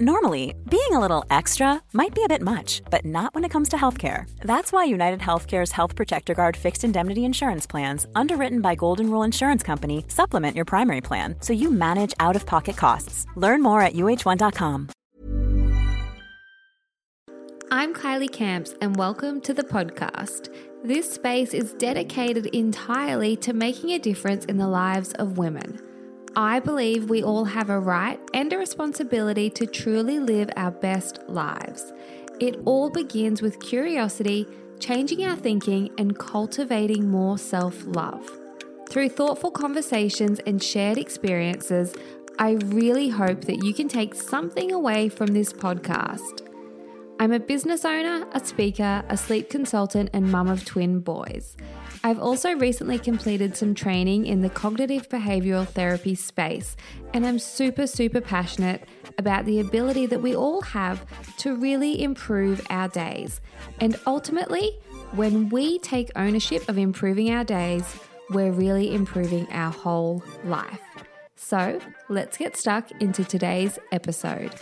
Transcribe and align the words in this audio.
Normally, 0.00 0.56
being 0.68 0.90
a 0.90 0.98
little 0.98 1.24
extra 1.30 1.80
might 1.92 2.16
be 2.16 2.24
a 2.24 2.28
bit 2.28 2.42
much, 2.42 2.82
but 2.90 3.04
not 3.04 3.32
when 3.32 3.44
it 3.44 3.50
comes 3.50 3.68
to 3.68 3.76
healthcare. 3.76 4.28
That's 4.40 4.72
why 4.72 4.82
United 4.82 5.20
Healthcare's 5.20 5.70
Health 5.70 5.94
Protector 5.94 6.34
Guard 6.34 6.56
fixed 6.56 6.82
indemnity 6.82 7.24
insurance 7.24 7.64
plans, 7.64 8.04
underwritten 8.16 8.60
by 8.60 8.74
Golden 8.74 9.08
Rule 9.08 9.22
Insurance 9.22 9.62
Company, 9.62 10.04
supplement 10.08 10.56
your 10.56 10.64
primary 10.64 11.00
plan 11.00 11.36
so 11.38 11.52
you 11.52 11.70
manage 11.70 12.12
out 12.18 12.34
of 12.34 12.44
pocket 12.44 12.76
costs. 12.76 13.24
Learn 13.36 13.62
more 13.62 13.82
at 13.82 13.92
uh1.com. 13.92 14.88
I'm 17.70 17.94
Kylie 17.94 18.32
Camps, 18.32 18.74
and 18.80 18.96
welcome 18.96 19.40
to 19.42 19.54
the 19.54 19.62
podcast. 19.62 20.52
This 20.82 21.08
space 21.08 21.54
is 21.54 21.72
dedicated 21.74 22.46
entirely 22.46 23.36
to 23.36 23.52
making 23.52 23.90
a 23.90 24.00
difference 24.00 24.44
in 24.46 24.56
the 24.56 24.66
lives 24.66 25.12
of 25.20 25.38
women. 25.38 25.80
I 26.36 26.58
believe 26.58 27.10
we 27.10 27.22
all 27.22 27.44
have 27.44 27.70
a 27.70 27.78
right 27.78 28.18
and 28.32 28.52
a 28.52 28.58
responsibility 28.58 29.48
to 29.50 29.66
truly 29.66 30.18
live 30.18 30.50
our 30.56 30.72
best 30.72 31.20
lives. 31.28 31.92
It 32.40 32.60
all 32.64 32.90
begins 32.90 33.40
with 33.40 33.60
curiosity, 33.60 34.48
changing 34.80 35.24
our 35.24 35.36
thinking, 35.36 35.90
and 35.96 36.18
cultivating 36.18 37.08
more 37.08 37.38
self 37.38 37.86
love. 37.86 38.28
Through 38.90 39.10
thoughtful 39.10 39.52
conversations 39.52 40.40
and 40.40 40.60
shared 40.60 40.98
experiences, 40.98 41.94
I 42.36 42.52
really 42.64 43.10
hope 43.10 43.42
that 43.42 43.62
you 43.62 43.72
can 43.72 43.86
take 43.86 44.14
something 44.14 44.72
away 44.72 45.08
from 45.08 45.28
this 45.28 45.52
podcast. 45.52 46.40
I'm 47.20 47.32
a 47.32 47.38
business 47.38 47.84
owner, 47.84 48.26
a 48.32 48.44
speaker, 48.44 49.04
a 49.08 49.16
sleep 49.16 49.50
consultant, 49.50 50.10
and 50.12 50.32
mum 50.32 50.48
of 50.48 50.64
twin 50.64 50.98
boys. 50.98 51.56
I've 52.06 52.20
also 52.20 52.52
recently 52.52 52.98
completed 52.98 53.56
some 53.56 53.74
training 53.74 54.26
in 54.26 54.42
the 54.42 54.50
cognitive 54.50 55.08
behavioral 55.08 55.66
therapy 55.66 56.14
space, 56.14 56.76
and 57.14 57.26
I'm 57.26 57.38
super, 57.38 57.86
super 57.86 58.20
passionate 58.20 58.86
about 59.16 59.46
the 59.46 59.58
ability 59.58 60.04
that 60.06 60.20
we 60.20 60.36
all 60.36 60.60
have 60.60 61.06
to 61.38 61.56
really 61.56 62.02
improve 62.02 62.60
our 62.68 62.88
days. 62.88 63.40
And 63.80 63.98
ultimately, 64.06 64.78
when 65.12 65.48
we 65.48 65.78
take 65.78 66.10
ownership 66.14 66.68
of 66.68 66.76
improving 66.76 67.30
our 67.30 67.42
days, 67.42 67.96
we're 68.28 68.52
really 68.52 68.94
improving 68.94 69.50
our 69.50 69.72
whole 69.72 70.22
life. 70.44 70.82
So 71.36 71.80
let's 72.10 72.36
get 72.36 72.54
stuck 72.54 72.90
into 73.00 73.24
today's 73.24 73.78
episode. 73.92 74.54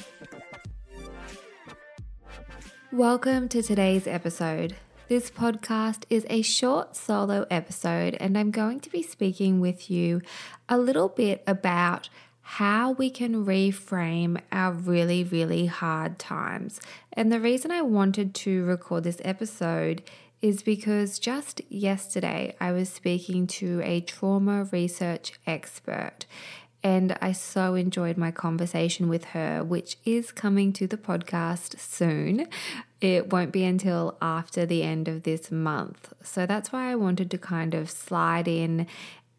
Welcome 2.92 3.48
to 3.48 3.64
today's 3.64 4.06
episode. 4.06 4.76
This 5.08 5.30
podcast 5.30 6.04
is 6.08 6.24
a 6.30 6.42
short 6.42 6.96
solo 6.96 7.44
episode, 7.50 8.16
and 8.20 8.38
I'm 8.38 8.50
going 8.50 8.80
to 8.80 8.88
be 8.88 9.02
speaking 9.02 9.60
with 9.60 9.90
you 9.90 10.22
a 10.68 10.78
little 10.78 11.08
bit 11.08 11.42
about 11.46 12.08
how 12.42 12.92
we 12.92 13.10
can 13.10 13.44
reframe 13.44 14.40
our 14.50 14.72
really, 14.72 15.24
really 15.24 15.66
hard 15.66 16.18
times. 16.18 16.80
And 17.12 17.30
the 17.30 17.40
reason 17.40 17.70
I 17.70 17.82
wanted 17.82 18.34
to 18.36 18.64
record 18.64 19.04
this 19.04 19.20
episode 19.24 20.02
is 20.40 20.62
because 20.62 21.18
just 21.18 21.60
yesterday 21.68 22.56
I 22.60 22.72
was 22.72 22.88
speaking 22.88 23.46
to 23.48 23.80
a 23.84 24.00
trauma 24.00 24.64
research 24.64 25.34
expert. 25.46 26.26
And 26.84 27.16
I 27.20 27.32
so 27.32 27.74
enjoyed 27.74 28.16
my 28.16 28.32
conversation 28.32 29.08
with 29.08 29.26
her, 29.26 29.62
which 29.62 29.98
is 30.04 30.32
coming 30.32 30.72
to 30.74 30.86
the 30.86 30.96
podcast 30.96 31.78
soon. 31.78 32.48
It 33.00 33.32
won't 33.32 33.52
be 33.52 33.64
until 33.64 34.16
after 34.20 34.66
the 34.66 34.82
end 34.82 35.06
of 35.06 35.22
this 35.22 35.50
month. 35.50 36.12
So 36.22 36.44
that's 36.44 36.72
why 36.72 36.90
I 36.90 36.96
wanted 36.96 37.30
to 37.30 37.38
kind 37.38 37.74
of 37.74 37.90
slide 37.90 38.48
in 38.48 38.86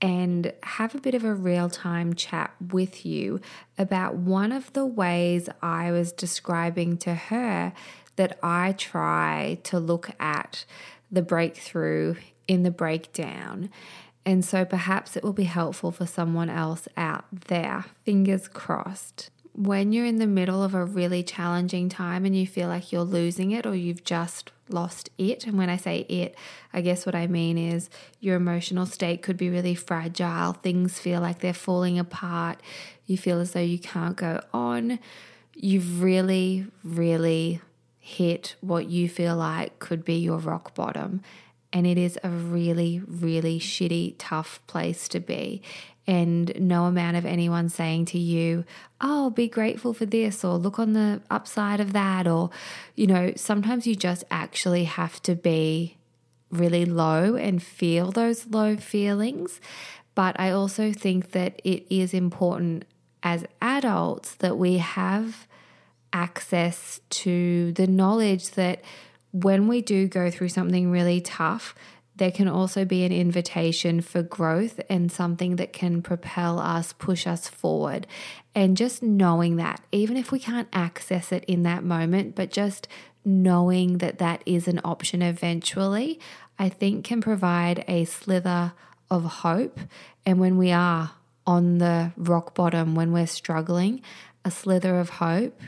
and 0.01 0.51
have 0.63 0.93
a 0.93 0.99
bit 0.99 1.15
of 1.15 1.23
a 1.23 1.33
real 1.33 1.69
time 1.69 2.13
chat 2.13 2.53
with 2.71 3.05
you 3.05 3.39
about 3.77 4.15
one 4.15 4.51
of 4.51 4.71
the 4.73 4.85
ways 4.85 5.47
I 5.61 5.91
was 5.91 6.11
describing 6.11 6.97
to 6.99 7.15
her 7.15 7.71
that 8.17 8.37
I 8.43 8.73
try 8.73 9.59
to 9.63 9.79
look 9.79 10.11
at 10.19 10.65
the 11.09 11.21
breakthrough 11.21 12.15
in 12.47 12.63
the 12.63 12.71
breakdown. 12.71 13.69
And 14.25 14.45
so 14.45 14.63
perhaps 14.63 15.17
it 15.17 15.23
will 15.23 15.33
be 15.33 15.43
helpful 15.43 15.91
for 15.91 16.05
someone 16.05 16.49
else 16.49 16.87
out 16.95 17.25
there. 17.47 17.85
Fingers 18.05 18.47
crossed. 18.47 19.29
When 19.55 19.91
you're 19.91 20.05
in 20.05 20.17
the 20.17 20.27
middle 20.27 20.63
of 20.63 20.73
a 20.73 20.83
really 20.83 21.21
challenging 21.21 21.89
time 21.89 22.25
and 22.25 22.35
you 22.35 22.47
feel 22.47 22.69
like 22.69 22.91
you're 22.91 23.03
losing 23.03 23.51
it 23.51 23.65
or 23.65 23.75
you've 23.75 24.03
just 24.03 24.51
lost 24.69 25.09
it, 25.17 25.45
and 25.45 25.57
when 25.57 25.69
I 25.69 25.77
say 25.77 25.99
it, 26.09 26.35
I 26.73 26.81
guess 26.81 27.05
what 27.05 27.13
I 27.13 27.27
mean 27.27 27.57
is 27.57 27.89
your 28.19 28.35
emotional 28.35 28.85
state 28.85 29.21
could 29.21 29.37
be 29.37 29.49
really 29.49 29.75
fragile. 29.75 30.53
Things 30.53 30.97
feel 30.99 31.21
like 31.21 31.39
they're 31.39 31.53
falling 31.53 31.99
apart. 31.99 32.61
You 33.05 33.17
feel 33.17 33.39
as 33.39 33.51
though 33.51 33.59
you 33.59 33.77
can't 33.77 34.15
go 34.15 34.41
on. 34.53 34.97
You've 35.53 36.01
really, 36.01 36.65
really 36.83 37.61
hit 37.99 38.55
what 38.61 38.89
you 38.89 39.07
feel 39.07 39.35
like 39.35 39.79
could 39.79 40.03
be 40.03 40.15
your 40.15 40.37
rock 40.39 40.73
bottom. 40.73 41.21
And 41.73 41.87
it 41.87 41.97
is 41.97 42.19
a 42.23 42.29
really, 42.29 43.01
really 43.05 43.59
shitty, 43.59 44.15
tough 44.19 44.61
place 44.67 45.07
to 45.09 45.19
be. 45.19 45.63
And 46.05 46.53
no 46.59 46.85
amount 46.85 47.17
of 47.17 47.25
anyone 47.25 47.67
saying 47.69 48.05
to 48.07 48.19
you, 48.19 48.63
oh, 49.01 49.31
be 49.31 49.47
grateful 49.47 49.93
for 49.93 50.05
this, 50.05 50.43
or 50.43 50.57
look 50.57 50.77
on 50.77 50.93
the 50.93 51.21
upside 51.31 51.79
of 51.79 51.93
that, 51.93 52.27
or, 52.27 52.51
you 52.95 53.07
know, 53.07 53.33
sometimes 53.35 53.87
you 53.87 53.95
just 53.95 54.23
actually 54.29 54.83
have 54.83 55.21
to 55.23 55.33
be 55.33 55.97
really 56.51 56.85
low 56.85 57.35
and 57.35 57.63
feel 57.63 58.11
those 58.11 58.45
low 58.47 58.75
feelings. 58.77 59.59
But 60.13 60.39
I 60.39 60.51
also 60.51 60.91
think 60.91 61.31
that 61.31 61.59
it 61.63 61.85
is 61.89 62.13
important 62.13 62.85
as 63.23 63.45
adults 63.61 64.35
that 64.35 64.57
we 64.57 64.77
have 64.77 65.47
access 66.11 67.01
to 67.09 67.71
the 67.71 67.87
knowledge 67.87 68.51
that 68.51 68.81
when 69.33 69.67
we 69.67 69.81
do 69.81 70.07
go 70.07 70.31
through 70.31 70.49
something 70.49 70.91
really 70.91 71.19
tough, 71.19 71.75
there 72.15 72.31
can 72.31 72.47
also 72.47 72.85
be 72.85 73.03
an 73.03 73.11
invitation 73.11 73.99
for 73.99 74.21
growth 74.21 74.79
and 74.89 75.11
something 75.11 75.55
that 75.55 75.73
can 75.73 76.03
propel 76.03 76.59
us, 76.59 76.93
push 76.93 77.25
us 77.25 77.47
forward. 77.47 78.05
And 78.53 78.77
just 78.77 79.01
knowing 79.01 79.55
that, 79.55 79.81
even 79.91 80.15
if 80.15 80.31
we 80.31 80.39
can't 80.39 80.67
access 80.71 81.31
it 81.31 81.43
in 81.45 81.63
that 81.63 81.83
moment, 81.83 82.35
but 82.35 82.51
just 82.51 82.87
knowing 83.25 83.97
that 83.97 84.19
that 84.19 84.43
is 84.45 84.67
an 84.67 84.79
option 84.85 85.23
eventually, 85.23 86.19
I 86.59 86.69
think 86.69 87.03
can 87.03 87.19
provide 87.19 87.83
a 87.87 88.05
slither 88.05 88.73
of 89.09 89.23
hope. 89.23 89.79
And 90.23 90.39
when 90.39 90.57
we 90.57 90.71
are 90.71 91.13
on 91.47 91.79
the 91.79 92.11
rock 92.15 92.53
bottom, 92.53 92.93
when 92.93 93.11
we're 93.11 93.25
struggling, 93.25 94.01
a 94.45 94.51
slither 94.51 94.99
of 94.99 95.09
hope 95.09 95.59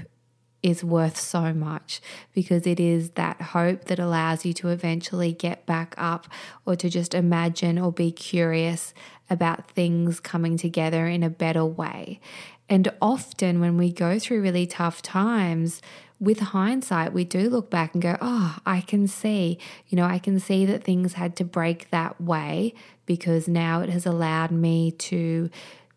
is 0.65 0.83
worth 0.83 1.15
so 1.15 1.53
much 1.53 2.01
because 2.33 2.65
it 2.65 2.79
is 2.79 3.11
that 3.11 3.39
hope 3.39 3.85
that 3.85 3.99
allows 3.99 4.43
you 4.45 4.51
to 4.51 4.69
eventually 4.69 5.31
get 5.31 5.63
back 5.67 5.93
up 5.95 6.27
or 6.65 6.75
to 6.75 6.89
just 6.89 7.13
imagine 7.13 7.77
or 7.77 7.91
be 7.91 8.11
curious 8.11 8.91
about 9.29 9.69
things 9.69 10.19
coming 10.19 10.57
together 10.57 11.05
in 11.05 11.21
a 11.21 11.29
better 11.29 11.63
way. 11.63 12.19
And 12.67 12.91
often, 12.99 13.59
when 13.59 13.77
we 13.77 13.91
go 13.91 14.17
through 14.17 14.41
really 14.41 14.65
tough 14.65 15.03
times, 15.03 15.83
with 16.19 16.39
hindsight, 16.39 17.13
we 17.13 17.25
do 17.25 17.49
look 17.49 17.69
back 17.69 17.93
and 17.93 18.01
go, 18.01 18.17
oh, 18.21 18.57
I 18.65 18.81
can 18.81 19.05
see, 19.07 19.59
you 19.87 19.97
know, 19.97 20.05
I 20.05 20.17
can 20.17 20.39
see 20.39 20.65
that 20.65 20.83
things 20.83 21.13
had 21.13 21.35
to 21.35 21.43
break 21.43 21.89
that 21.91 22.19
way 22.19 22.73
because 23.05 23.47
now 23.47 23.81
it 23.81 23.89
has 23.89 24.05
allowed 24.05 24.49
me 24.49 24.91
to 24.91 25.49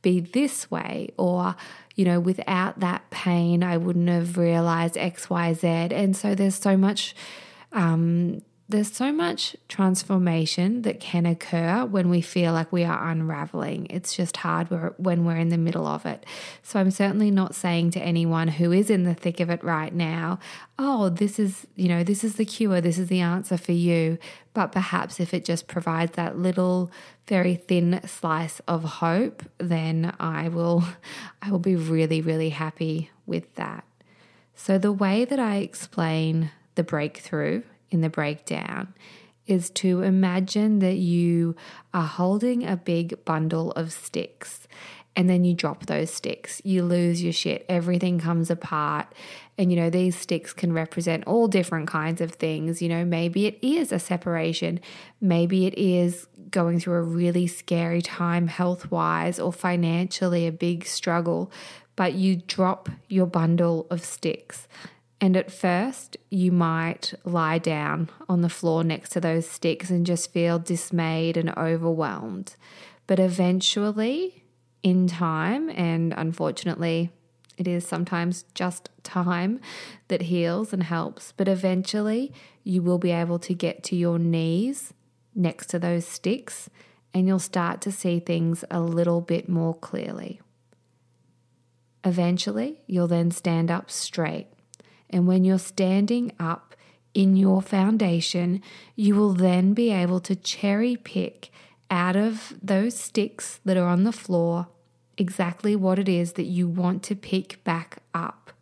be 0.03 0.21
this 0.21 0.71
way. 0.71 1.11
Or, 1.17 1.57
you 1.95 2.05
know, 2.05 2.21
without 2.21 2.81
that 2.81 3.09
pain, 3.11 3.63
I 3.63 3.77
wouldn't 3.77 4.09
have 4.09 4.39
realized 4.39 4.97
X, 4.97 5.29
Y, 5.29 5.53
Z. 5.55 5.67
And 5.67 6.17
so 6.17 6.35
there's 6.35 6.55
so 6.57 6.77
much, 6.77 7.15
um, 7.73 8.43
there's 8.71 8.93
so 8.93 9.11
much 9.12 9.56
transformation 9.69 10.83
that 10.83 11.01
can 11.01 11.25
occur 11.25 11.87
when 11.87 12.11
we 12.11 12.21
feel 12.21 12.53
like 12.53 12.71
we 12.71 12.84
are 12.84 13.09
unraveling. 13.09 13.87
It's 13.89 14.15
just 14.15 14.37
hard 14.37 14.69
when 14.99 15.25
we're 15.25 15.39
in 15.39 15.49
the 15.49 15.56
middle 15.56 15.87
of 15.87 16.05
it. 16.05 16.27
So 16.62 16.79
I'm 16.79 16.91
certainly 16.91 17.31
not 17.31 17.55
saying 17.55 17.93
to 17.93 18.01
anyone 18.01 18.49
who 18.49 18.71
is 18.71 18.91
in 18.91 19.05
the 19.05 19.15
thick 19.15 19.41
of 19.41 19.49
it 19.49 19.65
right 19.65 19.95
now, 19.95 20.38
oh, 20.79 21.09
this 21.09 21.38
is, 21.38 21.67
you 21.76 21.88
know, 21.88 22.05
this 22.05 22.23
is 22.23 22.37
the 22.37 22.44
cure, 22.44 22.82
this 22.82 22.99
is 22.99 23.09
the 23.09 23.20
answer 23.20 23.56
for 23.56 23.73
you. 23.73 24.19
But 24.53 24.73
perhaps 24.73 25.19
if 25.19 25.32
it 25.32 25.47
just 25.47 25.67
provides 25.67 26.12
that 26.17 26.38
little 26.38 26.91
very 27.26 27.55
thin 27.55 28.00
slice 28.06 28.61
of 28.69 28.85
hope, 28.85 29.44
then 29.56 30.15
I 30.20 30.49
will 30.49 30.85
I 31.43 31.50
will 31.50 31.59
be 31.59 31.76
really 31.76 32.20
really 32.20 32.50
happy 32.50 33.11
with 33.25 33.55
that. 33.55 33.85
So 34.55 34.76
the 34.76 34.93
way 34.93 35.25
that 35.25 35.38
I 35.38 35.56
explain 35.56 36.50
the 36.75 36.82
breakthrough 36.82 37.62
in 37.90 38.00
the 38.00 38.11
breakdown 38.11 38.94
is 39.46 39.70
to 39.70 40.02
imagine 40.02 40.79
that 40.81 40.96
you 40.96 41.56
are 41.94 42.06
holding 42.06 42.67
a 42.67 42.76
big 42.76 43.25
bundle 43.25 43.73
of 43.73 43.93
sticks 43.93 44.69
and 45.19 45.29
then 45.29 45.44
you 45.44 45.52
drop 45.52 45.87
those 45.87 46.12
sticks. 46.12 46.62
You 46.64 46.85
lose 46.85 47.20
your 47.20 47.32
shit. 47.32 47.67
Everything 47.69 48.20
comes 48.20 48.50
apart. 48.50 49.12
And, 49.58 49.73
you 49.73 49.76
know, 49.76 49.90
these 49.90 50.17
sticks 50.17 50.52
can 50.52 50.73
represent 50.73 51.26
all 51.26 51.49
different 51.49 51.88
kinds 51.88 52.20
of 52.20 52.31
things. 52.31 52.81
You 52.81 52.88
know, 52.88 53.05
maybe 53.05 53.46
it 53.46 53.58
is 53.61 53.91
a 53.91 53.99
separation. 53.99 54.79
Maybe 55.20 55.67
it 55.67 55.76
is 55.76 56.29
going 56.50 56.79
through 56.79 56.99
a 56.99 57.02
really 57.02 57.49
scary 57.49 58.00
time 58.00 58.46
health 58.46 58.93
wise 58.93 59.41
or 59.41 59.52
financially 59.52 60.46
a 60.46 60.52
big 60.52 60.87
struggle. 60.87 61.50
But 61.96 62.14
you 62.14 62.37
drop 62.37 62.88
your 63.08 63.26
bundle 63.26 63.88
of 63.91 64.05
sticks. 64.05 64.69
And 65.20 65.37
at 65.37 65.50
first, 65.50 66.17
you 66.31 66.53
might 66.53 67.12
lie 67.25 67.59
down 67.59 68.09
on 68.29 68.43
the 68.43 68.49
floor 68.49 68.85
next 68.85 69.11
to 69.11 69.20
those 69.20 69.49
sticks 69.49 69.91
and 69.91 70.06
just 70.06 70.32
feel 70.32 70.59
dismayed 70.59 71.37
and 71.37 71.50
overwhelmed. 71.56 72.55
But 73.09 73.19
eventually, 73.19 74.44
in 74.82 75.09
time, 75.09 75.70
and 75.70 76.15
unfortunately, 76.17 77.11
it 77.56 77.67
is 77.67 77.85
sometimes 77.85 78.44
just 78.55 78.91
time 79.03 79.61
that 80.06 80.23
heals 80.23 80.73
and 80.73 80.85
helps, 80.85 81.32
but 81.32 81.49
eventually 81.49 82.32
you 82.62 82.82
will 82.82 82.99
be 82.99 83.11
able 83.11 83.41
to 83.41 83.55
get 83.55 83.82
to 83.85 83.97
your 83.97 84.19
knees 84.19 84.94
next 85.35 85.67
to 85.70 85.79
those 85.79 86.06
sticks 86.06 86.70
and 87.12 87.26
you'll 87.26 87.38
start 87.38 87.81
to 87.81 87.91
see 87.91 88.20
things 88.20 88.65
a 88.70 88.81
little 88.81 89.20
bit 89.20 89.49
more 89.49 89.75
clearly. 89.75 90.41
Eventually, 92.05 92.81
you'll 92.87 93.09
then 93.09 93.31
stand 93.31 93.70
up 93.70 93.91
straight. 93.91 94.47
And 95.10 95.26
when 95.26 95.44
you're 95.44 95.58
standing 95.58 96.32
up 96.38 96.75
in 97.14 97.37
your 97.37 97.62
foundation, 97.62 98.62
you 98.94 99.14
will 99.14 99.32
then 99.32 99.75
be 99.75 99.90
able 99.90 100.20
to 100.20 100.37
cherry 100.37 100.96
pick 100.96 101.50
out 101.90 102.16
of 102.16 102.55
those 102.62 102.96
sticks 102.96 103.60
that 103.64 103.76
are 103.76 103.88
on 103.88 104.05
the 104.05 104.12
floor 104.12 104.69
exactly 105.16 105.75
what 105.75 105.99
it 105.99 106.08
is 106.08 106.34
that 106.34 106.44
you 106.44 106.69
want 106.69 107.02
to 107.02 107.16
pick 107.16 107.62
back 107.64 107.99
up. 108.14 108.52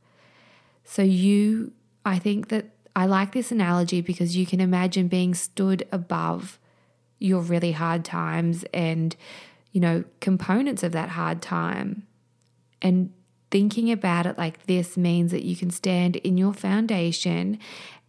So, 0.85 1.03
you, 1.03 1.73
I 2.05 2.19
think 2.19 2.49
that 2.49 2.71
I 2.95 3.07
like 3.07 3.33
this 3.33 3.53
analogy 3.53 4.01
because 4.01 4.37
you 4.37 4.47
can 4.47 4.61
imagine 4.61 5.09
being 5.09 5.35
stood 5.35 5.87
above 5.93 6.59
your 7.19 7.43
really 7.43 7.73
hard 7.73 8.05
times 8.05 8.65
and, 8.73 9.15
you 9.73 9.81
know, 9.81 10.05
components 10.21 10.83
of 10.83 10.93
that 10.93 11.11
hard 11.11 11.43
time. 11.43 12.07
And 12.81 13.13
thinking 13.57 13.91
about 13.91 14.27
it 14.27 14.37
like 14.37 14.67
this 14.67 14.99
means 14.99 15.31
that 15.31 15.43
you 15.43 15.57
can 15.57 15.71
stand 15.71 16.15
in 16.17 16.37
your 16.37 16.53
foundation 16.53 17.59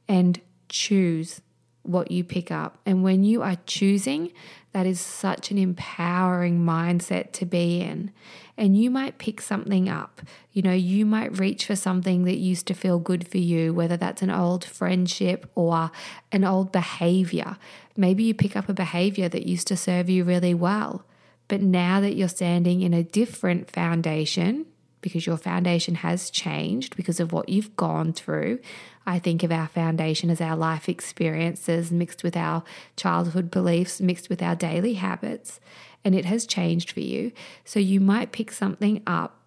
and 0.05 0.41
choose 0.67 1.39
what 1.83 2.11
you 2.11 2.21
pick 2.21 2.51
up. 2.51 2.77
And 2.85 3.01
when 3.01 3.23
you 3.23 3.44
are 3.44 3.55
choosing, 3.65 4.33
that 4.73 4.85
is 4.85 4.99
such 4.99 5.49
an 5.49 5.57
empowering 5.57 6.59
mindset 6.59 7.31
to 7.31 7.45
be 7.45 7.79
in. 7.79 8.11
And 8.57 8.75
you 8.75 8.91
might 8.91 9.19
pick 9.19 9.39
something 9.39 9.88
up. 9.88 10.21
You 10.51 10.63
know, 10.63 10.73
you 10.73 11.05
might 11.05 11.39
reach 11.39 11.65
for 11.65 11.77
something 11.77 12.25
that 12.25 12.39
used 12.39 12.67
to 12.67 12.73
feel 12.73 12.99
good 12.99 13.25
for 13.25 13.38
you, 13.38 13.73
whether 13.73 13.95
that's 13.95 14.21
an 14.21 14.29
old 14.29 14.65
friendship 14.65 15.49
or 15.55 15.91
an 16.33 16.44
old 16.44 16.73
behavior. 16.73 17.55
Maybe 17.95 18.25
you 18.25 18.33
pick 18.33 18.57
up 18.57 18.67
a 18.67 18.73
behavior 18.73 19.29
that 19.29 19.47
used 19.47 19.67
to 19.67 19.77
serve 19.77 20.09
you 20.09 20.25
really 20.25 20.53
well. 20.53 21.05
But 21.47 21.61
now 21.61 22.01
that 22.01 22.17
you're 22.17 22.27
standing 22.27 22.81
in 22.81 22.94
a 22.94 23.01
different 23.01 23.71
foundation, 23.71 24.65
because 25.07 25.25
your 25.25 25.38
foundation 25.38 25.95
has 25.95 26.30
changed 26.30 26.98
because 26.98 27.21
of 27.21 27.31
what 27.31 27.48
you've 27.48 27.75
gone 27.77 28.12
through. 28.12 28.59
I 29.06 29.19
think 29.19 29.42
of 29.42 29.54
our 29.54 29.69
foundation 29.69 30.30
as 30.30 30.42
our 30.42 30.57
life 30.57 30.89
experiences 30.89 31.92
mixed 31.94 32.24
with 32.24 32.36
our 32.36 32.63
childhood 32.98 33.50
beliefs, 33.50 34.01
mixed 34.01 34.27
with 34.27 34.44
our 34.44 34.54
daily 34.54 34.95
habits, 34.95 35.62
and 36.04 36.13
it 36.13 36.25
has 36.25 36.45
changed 36.45 36.92
for 36.92 37.00
you. 37.00 37.31
So 37.63 37.80
you 37.80 38.01
might 38.01 38.33
pick 38.33 38.51
something 38.51 39.01
up 39.07 39.39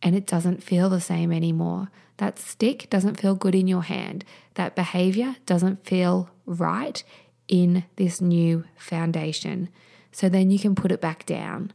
and 0.00 0.14
it 0.14 0.24
doesn't 0.24 0.62
feel 0.62 0.88
the 0.88 1.00
same 1.00 1.32
anymore. 1.32 1.90
That 2.18 2.38
stick 2.38 2.88
doesn't 2.90 3.20
feel 3.20 3.34
good 3.34 3.56
in 3.56 3.66
your 3.66 3.82
hand. 3.82 4.24
That 4.54 4.76
behavior 4.76 5.36
doesn't 5.46 5.84
feel 5.84 6.30
right 6.46 7.02
in 7.48 7.84
this 7.96 8.20
new 8.20 8.64
foundation. 8.76 9.68
So 10.12 10.28
then 10.28 10.50
you 10.50 10.60
can 10.60 10.76
put 10.76 10.92
it 10.92 11.00
back 11.00 11.26
down 11.26 11.72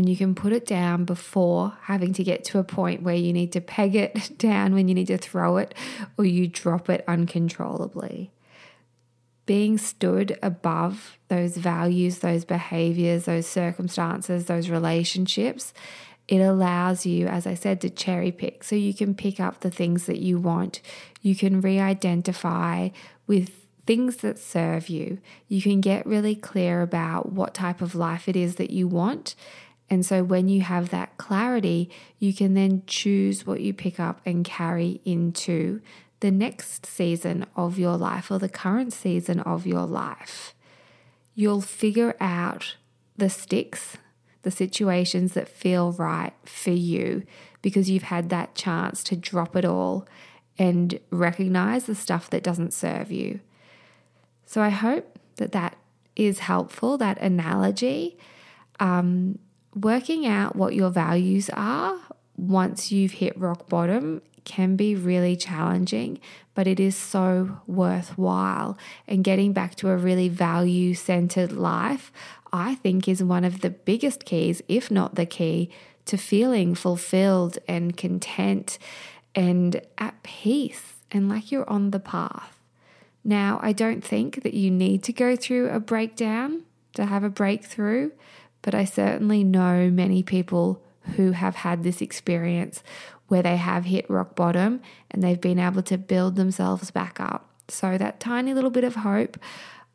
and 0.00 0.08
you 0.08 0.16
can 0.16 0.34
put 0.34 0.54
it 0.54 0.64
down 0.64 1.04
before 1.04 1.76
having 1.82 2.14
to 2.14 2.24
get 2.24 2.42
to 2.42 2.58
a 2.58 2.64
point 2.64 3.02
where 3.02 3.14
you 3.14 3.34
need 3.34 3.52
to 3.52 3.60
peg 3.60 3.94
it 3.94 4.30
down 4.38 4.72
when 4.72 4.88
you 4.88 4.94
need 4.94 5.08
to 5.08 5.18
throw 5.18 5.58
it 5.58 5.74
or 6.16 6.24
you 6.24 6.48
drop 6.48 6.88
it 6.88 7.04
uncontrollably. 7.06 8.30
Being 9.44 9.76
stood 9.76 10.38
above 10.42 11.18
those 11.28 11.58
values, 11.58 12.20
those 12.20 12.46
behaviors, 12.46 13.26
those 13.26 13.46
circumstances, 13.46 14.46
those 14.46 14.70
relationships, 14.70 15.74
it 16.28 16.38
allows 16.38 17.04
you, 17.04 17.26
as 17.26 17.46
I 17.46 17.52
said, 17.52 17.82
to 17.82 17.90
cherry 17.90 18.32
pick. 18.32 18.64
So 18.64 18.76
you 18.76 18.94
can 18.94 19.14
pick 19.14 19.38
up 19.38 19.60
the 19.60 19.70
things 19.70 20.06
that 20.06 20.20
you 20.20 20.38
want. 20.38 20.80
You 21.20 21.36
can 21.36 21.60
re 21.60 21.78
identify 21.78 22.88
with 23.26 23.50
things 23.86 24.18
that 24.18 24.38
serve 24.38 24.88
you. 24.88 25.18
You 25.46 25.60
can 25.60 25.82
get 25.82 26.06
really 26.06 26.36
clear 26.36 26.80
about 26.80 27.32
what 27.32 27.52
type 27.52 27.82
of 27.82 27.94
life 27.94 28.30
it 28.30 28.36
is 28.36 28.56
that 28.56 28.70
you 28.70 28.88
want 28.88 29.34
and 29.90 30.06
so 30.06 30.22
when 30.22 30.48
you 30.48 30.60
have 30.60 30.90
that 30.90 31.18
clarity, 31.18 31.90
you 32.20 32.32
can 32.32 32.54
then 32.54 32.84
choose 32.86 33.44
what 33.44 33.60
you 33.60 33.74
pick 33.74 33.98
up 33.98 34.20
and 34.24 34.44
carry 34.44 35.00
into 35.04 35.80
the 36.20 36.30
next 36.30 36.86
season 36.86 37.44
of 37.56 37.78
your 37.78 37.96
life 37.96 38.30
or 38.30 38.38
the 38.38 38.48
current 38.48 38.92
season 38.92 39.40
of 39.40 39.66
your 39.66 39.86
life. 39.86 40.54
You'll 41.34 41.60
figure 41.60 42.14
out 42.20 42.76
the 43.16 43.28
sticks, 43.28 43.96
the 44.42 44.50
situations 44.50 45.34
that 45.34 45.48
feel 45.48 45.92
right 45.92 46.34
for 46.44 46.70
you 46.70 47.24
because 47.60 47.90
you've 47.90 48.04
had 48.04 48.28
that 48.28 48.54
chance 48.54 49.02
to 49.04 49.16
drop 49.16 49.56
it 49.56 49.64
all 49.64 50.06
and 50.56 51.00
recognize 51.10 51.86
the 51.86 51.94
stuff 51.94 52.30
that 52.30 52.42
doesn't 52.42 52.72
serve 52.72 53.10
you. 53.10 53.40
So 54.46 54.62
I 54.62 54.68
hope 54.68 55.18
that 55.36 55.52
that 55.52 55.76
is 56.16 56.40
helpful, 56.40 56.96
that 56.98 57.18
analogy. 57.18 58.18
Um, 58.78 59.38
working 59.74 60.26
out 60.26 60.56
what 60.56 60.74
your 60.74 60.90
values 60.90 61.50
are 61.52 61.98
once 62.36 62.90
you've 62.90 63.12
hit 63.12 63.38
rock 63.38 63.68
bottom 63.68 64.22
can 64.44 64.74
be 64.74 64.94
really 64.94 65.36
challenging, 65.36 66.18
but 66.54 66.66
it 66.66 66.80
is 66.80 66.96
so 66.96 67.60
worthwhile. 67.66 68.76
And 69.06 69.22
getting 69.22 69.52
back 69.52 69.74
to 69.76 69.90
a 69.90 69.96
really 69.96 70.28
value 70.28 70.94
centered 70.94 71.52
life, 71.52 72.10
I 72.52 72.74
think, 72.76 73.06
is 73.06 73.22
one 73.22 73.44
of 73.44 73.60
the 73.60 73.70
biggest 73.70 74.24
keys, 74.24 74.62
if 74.68 74.90
not 74.90 75.14
the 75.14 75.26
key, 75.26 75.70
to 76.06 76.16
feeling 76.16 76.74
fulfilled 76.74 77.58
and 77.68 77.96
content 77.96 78.78
and 79.34 79.80
at 79.98 80.22
peace 80.22 80.94
and 81.12 81.28
like 81.28 81.52
you're 81.52 81.68
on 81.68 81.90
the 81.90 82.00
path. 82.00 82.58
Now, 83.22 83.60
I 83.62 83.72
don't 83.72 84.02
think 84.02 84.42
that 84.42 84.54
you 84.54 84.70
need 84.70 85.02
to 85.04 85.12
go 85.12 85.36
through 85.36 85.68
a 85.68 85.78
breakdown 85.78 86.62
to 86.94 87.06
have 87.06 87.22
a 87.22 87.28
breakthrough, 87.28 88.10
but 88.62 88.74
I 88.74 88.84
certainly 88.84 89.44
know 89.44 89.90
many 89.90 90.22
people 90.22 90.82
who 91.16 91.32
have 91.32 91.56
had 91.56 91.82
this 91.82 92.00
experience 92.00 92.82
where 93.28 93.42
they 93.42 93.56
have 93.56 93.84
hit 93.84 94.08
rock 94.10 94.34
bottom 94.34 94.80
and 95.10 95.22
they've 95.22 95.40
been 95.40 95.58
able 95.58 95.82
to 95.82 95.96
build 95.96 96.36
themselves 96.36 96.90
back 96.90 97.20
up. 97.20 97.48
So, 97.68 97.96
that 97.96 98.18
tiny 98.18 98.52
little 98.52 98.70
bit 98.70 98.82
of 98.82 98.96
hope, 98.96 99.38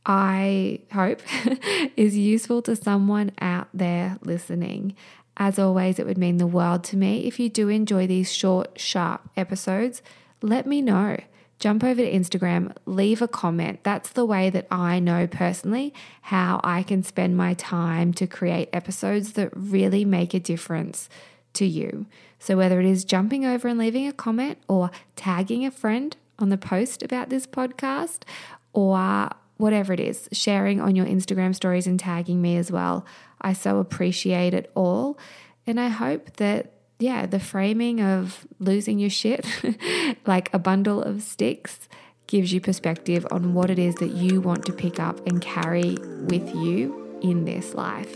I 0.05 0.79
hope, 0.93 1.21
is 1.97 2.17
useful 2.17 2.61
to 2.63 2.75
someone 2.75 3.31
out 3.41 3.67
there 3.73 4.17
listening. 4.21 4.95
As 5.35 5.59
always, 5.59 5.99
it 5.99 6.05
would 6.05 6.17
mean 6.17 6.37
the 6.37 6.47
world 6.47 6.85
to 6.85 6.97
me. 6.97 7.25
If 7.25 7.39
you 7.39 7.49
do 7.49 7.67
enjoy 7.67 8.07
these 8.07 8.33
short, 8.33 8.79
sharp 8.79 9.29
episodes, 9.35 10.01
let 10.41 10.65
me 10.65 10.81
know 10.81 11.17
jump 11.59 11.83
over 11.83 12.01
to 12.01 12.11
Instagram, 12.11 12.75
leave 12.85 13.21
a 13.21 13.27
comment. 13.27 13.79
That's 13.83 14.09
the 14.09 14.25
way 14.25 14.49
that 14.49 14.67
I 14.69 14.99
know 14.99 15.27
personally 15.27 15.93
how 16.23 16.59
I 16.63 16.83
can 16.83 17.03
spend 17.03 17.37
my 17.37 17.53
time 17.53 18.13
to 18.13 18.27
create 18.27 18.69
episodes 18.73 19.33
that 19.33 19.49
really 19.55 20.05
make 20.05 20.33
a 20.33 20.39
difference 20.39 21.09
to 21.53 21.65
you. 21.65 22.05
So, 22.39 22.57
whether 22.57 22.79
it 22.79 22.85
is 22.85 23.05
jumping 23.05 23.45
over 23.45 23.67
and 23.67 23.79
leaving 23.79 24.07
a 24.07 24.13
comment 24.13 24.57
or 24.67 24.91
tagging 25.15 25.65
a 25.65 25.71
friend 25.71 26.15
on 26.37 26.49
the 26.49 26.57
post 26.57 27.01
about 27.01 27.29
this 27.29 27.47
podcast 27.47 28.23
or 28.73 29.29
whatever 29.57 29.93
it 29.93 29.99
is, 29.99 30.27
sharing 30.31 30.81
on 30.81 30.95
your 30.95 31.05
Instagram 31.05 31.55
stories 31.55 31.87
and 31.87 31.99
tagging 31.99 32.41
me 32.41 32.57
as 32.57 32.71
well. 32.71 33.05
I 33.41 33.53
so 33.53 33.79
appreciate 33.79 34.53
it 34.53 34.69
all. 34.75 35.17
And 35.65 35.79
I 35.79 35.87
hope 35.87 36.33
that 36.37 36.73
yeah, 36.99 37.25
the 37.25 37.39
framing 37.39 38.01
of 38.01 38.45
losing 38.59 38.99
your 38.99 39.09
shit 39.09 39.45
like 40.25 40.53
a 40.53 40.59
bundle 40.59 41.01
of 41.01 41.21
sticks 41.21 41.89
gives 42.27 42.53
you 42.53 42.61
perspective 42.61 43.25
on 43.31 43.53
what 43.53 43.69
it 43.69 43.77
is 43.77 43.95
that 43.95 44.11
you 44.11 44.41
want 44.41 44.65
to 44.65 44.73
pick 44.73 44.99
up 44.99 45.25
and 45.27 45.41
carry 45.41 45.97
with 46.27 46.55
you 46.55 47.19
in 47.21 47.45
this 47.45 47.73
life. 47.73 48.15